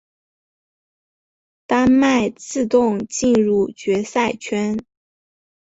[1.67, 4.83] 丹麦自动进入决赛圈。